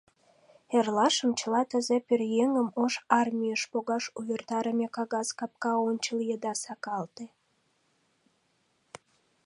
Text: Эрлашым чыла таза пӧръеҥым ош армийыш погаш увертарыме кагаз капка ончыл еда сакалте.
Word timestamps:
Эрлашым 0.77 1.31
чыла 1.39 1.61
таза 1.69 1.97
пӧръеҥым 2.07 2.67
ош 2.83 2.93
армийыш 3.19 3.61
погаш 3.71 4.03
увертарыме 4.19 4.87
кагаз 4.95 5.27
капка 5.39 5.73
ончыл 5.87 6.19
еда 6.35 6.53
сакалте. 6.63 7.25